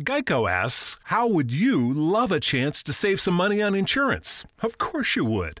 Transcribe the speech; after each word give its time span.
Geico 0.00 0.48
asks, 0.48 0.96
How 1.04 1.26
would 1.26 1.50
you 1.50 1.92
love 1.92 2.30
a 2.30 2.38
chance 2.38 2.84
to 2.84 2.92
save 2.92 3.20
some 3.20 3.34
money 3.34 3.60
on 3.60 3.74
insurance? 3.74 4.46
Of 4.62 4.78
course 4.78 5.16
you 5.16 5.24
would. 5.24 5.60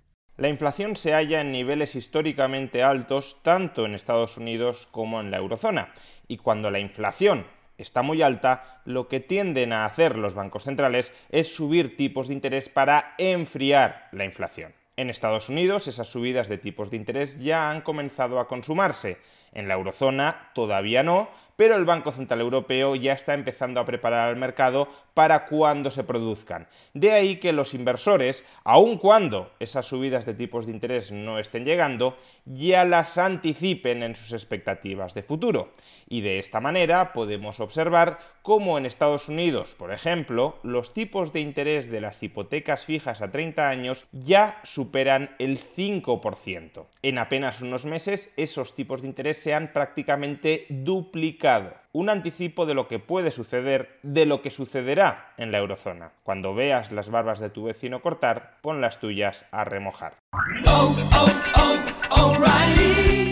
La 0.41 0.49
inflación 0.49 0.95
se 0.95 1.13
halla 1.13 1.39
en 1.41 1.51
niveles 1.51 1.95
históricamente 1.95 2.81
altos 2.81 3.43
tanto 3.43 3.85
en 3.85 3.93
Estados 3.93 4.37
Unidos 4.37 4.87
como 4.89 5.21
en 5.21 5.29
la 5.29 5.37
eurozona. 5.37 5.93
Y 6.27 6.37
cuando 6.37 6.71
la 6.71 6.79
inflación 6.79 7.45
está 7.77 8.01
muy 8.01 8.23
alta, 8.23 8.81
lo 8.83 9.07
que 9.07 9.19
tienden 9.19 9.71
a 9.71 9.85
hacer 9.85 10.17
los 10.17 10.33
bancos 10.33 10.63
centrales 10.63 11.13
es 11.29 11.53
subir 11.53 11.95
tipos 11.95 12.27
de 12.27 12.33
interés 12.33 12.69
para 12.69 13.13
enfriar 13.19 14.09
la 14.13 14.25
inflación. 14.25 14.73
En 14.97 15.11
Estados 15.11 15.47
Unidos 15.47 15.87
esas 15.87 16.07
subidas 16.07 16.49
de 16.49 16.57
tipos 16.57 16.89
de 16.89 16.97
interés 16.97 17.39
ya 17.39 17.69
han 17.69 17.81
comenzado 17.81 18.39
a 18.39 18.47
consumarse. 18.47 19.19
En 19.53 19.67
la 19.67 19.73
eurozona 19.73 20.51
todavía 20.53 21.03
no, 21.03 21.29
pero 21.61 21.75
el 21.75 21.85
Banco 21.85 22.11
Central 22.11 22.41
Europeo 22.41 22.95
ya 22.95 23.13
está 23.13 23.35
empezando 23.35 23.79
a 23.79 23.85
preparar 23.85 24.29
al 24.29 24.35
mercado 24.35 24.87
para 25.13 25.45
cuando 25.45 25.91
se 25.91 26.03
produzcan. 26.03 26.67
De 26.95 27.11
ahí 27.11 27.35
que 27.35 27.53
los 27.53 27.75
inversores, 27.75 28.43
aun 28.63 28.97
cuando 28.97 29.51
esas 29.59 29.85
subidas 29.85 30.25
de 30.25 30.33
tipos 30.33 30.65
de 30.65 30.71
interés 30.71 31.11
no 31.11 31.37
estén 31.37 31.65
llegando, 31.65 32.17
ya 32.45 32.83
las 32.83 33.19
anticipen 33.19 34.01
en 34.01 34.15
sus 34.15 34.33
expectativas 34.33 35.13
de 35.13 35.21
futuro. 35.21 35.73
Y 36.07 36.21
de 36.21 36.39
esta 36.39 36.61
manera 36.61 37.13
podemos 37.13 37.59
observar 37.59 38.17
cómo 38.41 38.79
en 38.79 38.87
Estados 38.87 39.29
Unidos, 39.29 39.75
por 39.77 39.93
ejemplo, 39.93 40.57
los 40.63 40.95
tipos 40.95 41.31
de 41.31 41.41
interés 41.41 41.91
de 41.91 42.01
las 42.01 42.23
hipotecas 42.23 42.85
fijas 42.85 43.21
a 43.21 43.31
30 43.31 43.69
años 43.69 44.07
ya 44.11 44.59
superan 44.63 45.35
el 45.37 45.59
5%. 45.59 46.85
En 47.03 47.17
apenas 47.19 47.61
unos 47.61 47.85
meses 47.85 48.33
esos 48.35 48.73
tipos 48.73 49.01
de 49.01 49.07
interés 49.09 49.40
se 49.41 49.55
han 49.55 49.73
prácticamente 49.73 50.67
duplicado 50.69 51.80
un 51.93 52.09
anticipo 52.09 52.65
de 52.65 52.73
lo 52.73 52.87
que 52.87 52.99
puede 52.99 53.31
suceder, 53.31 53.99
de 54.03 54.25
lo 54.25 54.41
que 54.41 54.51
sucederá 54.51 55.33
en 55.37 55.51
la 55.51 55.59
eurozona. 55.59 56.13
Cuando 56.23 56.53
veas 56.53 56.91
las 56.91 57.09
barbas 57.09 57.39
de 57.39 57.49
tu 57.49 57.63
vecino 57.63 58.01
cortar, 58.01 58.57
pon 58.61 58.81
las 58.81 58.99
tuyas 58.99 59.45
a 59.51 59.63
remojar. 59.63 60.13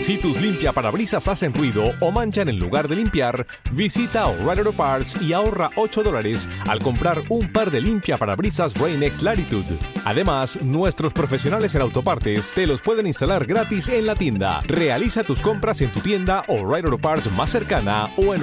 Si 0.02 0.18
tus 0.18 0.40
limpia 0.40 0.72
parabrisas 0.72 1.28
hacen 1.28 1.54
ruido 1.54 1.84
o 2.00 2.10
manchan 2.10 2.48
en 2.48 2.58
lugar 2.58 2.88
de 2.88 2.96
limpiar, 2.96 3.46
visita 3.70 4.26
O'Reilly 4.26 4.60
Auto 4.60 4.72
Parts 4.72 5.22
y 5.22 5.32
ahorra 5.32 5.70
8 5.76 6.02
dólares 6.02 6.48
al 6.66 6.80
comprar 6.80 7.22
un 7.28 7.52
par 7.52 7.70
de 7.70 7.80
limpia 7.80 8.16
parabrisas 8.16 8.76
Rain-X 8.76 9.22
Latitude. 9.22 9.78
Además, 10.04 10.60
nuestros 10.62 11.12
profesionales 11.12 11.74
en 11.74 11.82
autopartes 11.82 12.52
te 12.54 12.66
los 12.66 12.80
pueden 12.80 13.06
instalar 13.06 13.46
gratis 13.46 13.88
en 13.88 14.06
la 14.06 14.16
tienda. 14.16 14.60
Realiza 14.66 15.22
tus 15.22 15.42
compras 15.42 15.80
en 15.80 15.92
tu 15.92 16.00
tienda 16.00 16.42
O'Reilly 16.48 16.86
Auto 16.86 16.98
Parts 16.98 17.30
más 17.30 17.50
cercana 17.50 18.08
o 18.16 18.34
en 18.34 18.40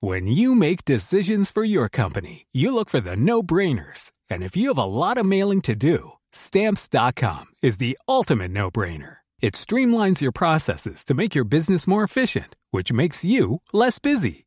When 0.00 0.26
you 0.26 0.54
make 0.54 0.84
decisions 0.84 1.50
for 1.50 1.62
your 1.64 1.88
company, 1.88 2.46
you 2.52 2.74
look 2.74 2.88
for 2.90 3.00
the 3.00 3.14
no-brainers. 3.16 4.10
And 4.28 4.42
if 4.42 4.56
you 4.56 4.68
have 4.68 4.78
a 4.78 4.84
lot 4.84 5.16
of 5.18 5.26
mailing 5.26 5.60
to 5.62 5.74
do, 5.74 6.12
stamps.com 6.32 7.46
is 7.62 7.76
the 7.76 7.96
ultimate 8.08 8.50
no-brainer. 8.50 9.16
It 9.40 9.54
streamlines 9.54 10.20
your 10.20 10.32
processes 10.32 11.04
to 11.04 11.14
make 11.14 11.34
your 11.34 11.44
business 11.44 11.86
more 11.86 12.04
efficient, 12.04 12.56
which 12.70 12.92
makes 12.92 13.24
you 13.24 13.60
less 13.72 13.98
busy. 13.98 14.46